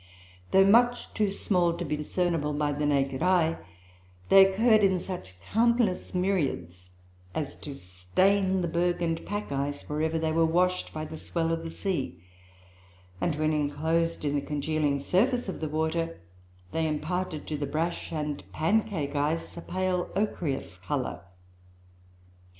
[0.49, 3.57] Though much too small to be discernible by the naked eye,
[4.29, 6.89] they occurred in such countless myriads
[7.35, 11.19] as to stain the berg and the pack ice wherever they were washed by the
[11.19, 12.19] swell of the sea;
[13.21, 16.19] and, when enclosed in the congealing surface of the water,
[16.71, 21.21] they imparted to the brash and pancake ice a pale ochreous colour.